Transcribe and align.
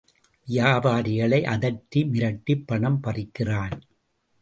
வியாபாரிகளை 0.47 1.39
அதட்டி 1.45 1.99
மிரட்டிப்பணம் 2.11 2.99
பறிக்கிறான். 3.01 3.77